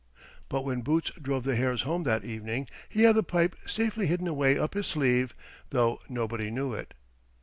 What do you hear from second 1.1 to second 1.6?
drove the